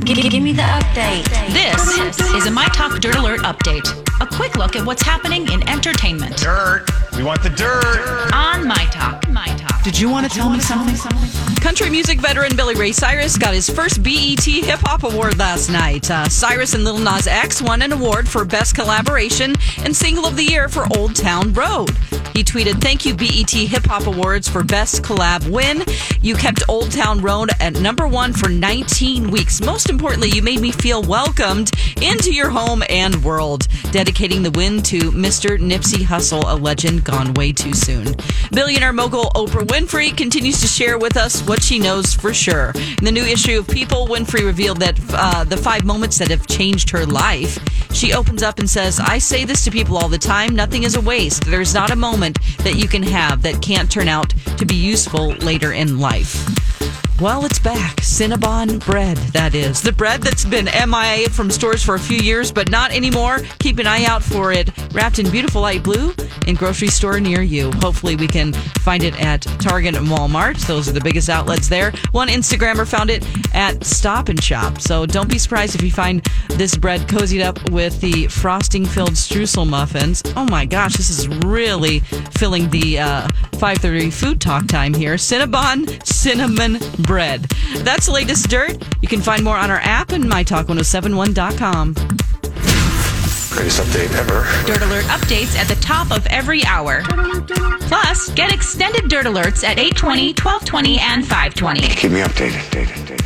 Give, 0.00 0.16
give 0.16 0.42
me 0.42 0.52
the 0.52 0.62
update. 0.62 1.28
This 1.52 2.18
is 2.34 2.46
a 2.46 2.50
My 2.50 2.66
Talk 2.68 2.98
Dirt 3.00 3.14
Alert 3.16 3.40
update. 3.40 3.86
A 4.22 4.26
quick 4.26 4.56
look 4.56 4.74
at 4.74 4.86
what's 4.86 5.02
happening 5.02 5.50
in 5.52 5.68
entertainment 5.68 6.38
Dirt. 6.38 6.86
We 7.14 7.22
want 7.22 7.42
the 7.42 7.50
dirt. 7.50 8.30
on 8.32 8.66
My 8.66 8.86
Talk. 8.90 9.28
My 9.28 9.46
Talk. 9.48 9.82
Did 9.84 9.98
you 9.98 10.08
want 10.08 10.30
to 10.30 10.34
tell 10.34 10.48
me 10.48 10.60
something? 10.60 10.96
Country 11.60 11.90
music 11.90 12.20
veteran 12.20 12.56
Billy 12.56 12.74
Ray 12.74 12.92
Cyrus 12.92 13.36
got 13.36 13.52
his 13.52 13.68
first 13.68 14.02
BET 14.02 14.42
Hip 14.42 14.80
Hop 14.84 15.02
Award 15.04 15.38
last 15.38 15.68
night. 15.68 16.10
Uh, 16.10 16.26
Cyrus 16.28 16.72
and 16.74 16.84
Lil 16.84 16.98
Nas 16.98 17.26
X 17.26 17.60
won 17.60 17.82
an 17.82 17.92
award 17.92 18.26
for 18.26 18.44
Best 18.46 18.74
Collaboration 18.74 19.54
and 19.84 19.94
Single 19.94 20.24
of 20.24 20.36
the 20.36 20.44
Year 20.44 20.68
for 20.70 20.86
Old 20.96 21.14
Town 21.14 21.52
Road. 21.52 21.90
He 22.32 22.42
tweeted, 22.42 22.80
Thank 22.80 23.04
you, 23.04 23.14
BET 23.14 23.50
Hip 23.50 23.84
Hop 23.86 24.06
Awards 24.06 24.48
for 24.48 24.64
Best 24.64 25.02
Collab 25.02 25.48
Win. 25.50 25.84
You 26.22 26.34
kept 26.34 26.62
Old 26.68 26.90
Town 26.90 27.20
Road 27.20 27.50
at 27.60 27.74
number 27.80 28.08
one 28.08 28.32
for 28.32 28.48
19 28.48 29.30
weeks. 29.30 29.60
Most 29.60 29.90
importantly, 29.90 30.30
you 30.30 30.42
made 30.42 30.60
me 30.60 30.72
feel 30.72 31.02
welcomed 31.02 31.70
into 32.02 32.32
your 32.32 32.50
home 32.50 32.82
and 32.88 33.24
world. 33.24 33.68
Dedicating 33.92 34.42
the 34.42 34.50
win 34.50 34.82
to 34.82 35.12
Mr. 35.12 35.58
Nipsey 35.58 36.04
Hussle, 36.04 36.44
a 36.46 36.56
legend 36.56 37.04
gone 37.04 37.34
way 37.34 37.52
too 37.52 37.72
soon. 37.72 38.14
Billionaire 38.50 38.92
mogul 38.92 39.30
Oprah 39.34 39.66
Winfrey 39.66 40.16
continues 40.16 40.60
to 40.60 40.66
share 40.66 40.98
with 40.98 41.16
us 41.16 41.40
what 41.42 41.62
she 41.62 41.78
knows 41.78 42.12
for 42.14 42.34
sure. 42.34 42.72
In 42.98 43.04
the 43.04 43.12
new 43.12 43.24
issue 43.24 43.60
of 43.60 43.68
People, 43.68 44.06
Winfrey 44.06 44.44
revealed 44.44 44.80
that 44.80 44.98
uh, 45.12 45.44
the 45.44 45.56
five 45.56 45.84
moments 45.84 46.18
that 46.18 46.28
have 46.28 46.46
changed 46.46 46.90
her 46.90 47.06
life. 47.06 47.58
She 47.92 48.12
opens 48.12 48.42
up 48.42 48.58
and 48.58 48.68
says, 48.68 48.98
I 48.98 49.18
say 49.18 49.44
this 49.44 49.64
to 49.64 49.70
people 49.70 49.96
all 49.96 50.08
the 50.08 50.18
time 50.18 50.56
nothing 50.56 50.82
is 50.82 50.96
a 50.96 51.00
waste. 51.00 51.44
There's 51.44 51.74
not 51.74 51.90
a 51.90 51.96
moment 51.96 52.38
that 52.58 52.76
you 52.76 52.88
can 52.88 53.02
have 53.02 53.42
that 53.42 53.62
can't 53.62 53.90
turn 53.90 54.08
out 54.08 54.30
to 54.58 54.66
be 54.66 54.74
useful 54.74 55.28
later 55.34 55.72
in 55.72 55.98
life. 55.98 56.71
Well, 57.22 57.44
it's 57.44 57.60
back. 57.60 57.98
Cinnabon 57.98 58.84
bread, 58.84 59.16
that 59.32 59.54
is. 59.54 59.80
The 59.80 59.92
bread 59.92 60.22
that's 60.22 60.44
been 60.44 60.64
MIA 60.64 61.30
from 61.30 61.52
stores 61.52 61.80
for 61.80 61.94
a 61.94 61.98
few 62.00 62.18
years, 62.18 62.50
but 62.50 62.68
not 62.68 62.90
anymore. 62.90 63.38
Keep 63.60 63.78
an 63.78 63.86
eye 63.86 64.06
out 64.06 64.24
for 64.24 64.50
it 64.50 64.72
wrapped 64.92 65.20
in 65.20 65.30
beautiful 65.30 65.62
light 65.62 65.84
blue 65.84 66.12
in 66.48 66.56
grocery 66.56 66.88
store 66.88 67.20
near 67.20 67.40
you. 67.40 67.70
Hopefully, 67.74 68.16
we 68.16 68.26
can 68.26 68.52
find 68.52 69.04
it 69.04 69.18
at 69.24 69.42
Target 69.60 69.94
and 69.94 70.08
Walmart. 70.08 70.58
Those 70.66 70.88
are 70.88 70.92
the 70.92 71.00
biggest 71.00 71.28
outlets 71.28 71.68
there. 71.68 71.92
One 72.10 72.26
Instagrammer 72.26 72.88
found 72.88 73.08
it 73.08 73.24
at 73.54 73.84
Stop 73.84 74.28
and 74.28 74.42
Shop. 74.42 74.80
So 74.80 75.06
don't 75.06 75.30
be 75.30 75.38
surprised 75.38 75.76
if 75.76 75.82
you 75.82 75.92
find 75.92 76.24
this 76.48 76.76
bread 76.76 77.02
cozied 77.02 77.44
up 77.44 77.70
with 77.70 78.00
the 78.00 78.26
frosting 78.26 78.84
filled 78.84 79.12
streusel 79.12 79.68
muffins. 79.68 80.24
Oh 80.34 80.46
my 80.46 80.66
gosh, 80.66 80.96
this 80.96 81.08
is 81.08 81.28
really 81.28 82.00
filling 82.32 82.68
the 82.70 82.98
uh, 82.98 83.28
5:30 83.52 84.12
food 84.12 84.40
talk 84.40 84.66
time 84.66 84.92
here. 84.92 85.14
Cinnabon 85.14 86.04
cinnamon 86.04 86.78
bread. 86.98 87.11
That's 87.84 88.06
the 88.06 88.12
latest 88.12 88.48
dirt. 88.48 88.82
You 89.00 89.08
can 89.08 89.20
find 89.20 89.44
more 89.44 89.56
on 89.56 89.70
our 89.70 89.80
app 89.80 90.12
and 90.12 90.24
mytalk1071.com. 90.24 91.94
Greatest 93.52 93.82
update 93.82 94.14
ever. 94.16 94.46
Dirt 94.66 94.80
Alert 94.82 95.04
updates 95.04 95.56
at 95.56 95.68
the 95.68 95.74
top 95.82 96.10
of 96.10 96.26
every 96.28 96.64
hour. 96.64 97.02
Plus, 97.82 98.30
get 98.30 98.52
extended 98.52 99.08
Dirt 99.10 99.26
Alerts 99.26 99.62
at 99.62 99.78
820, 99.78 100.28
1220, 100.28 100.98
and 100.98 101.22
520. 101.22 101.80
Keep 101.88 102.12
me 102.12 102.20
updated. 102.20 103.12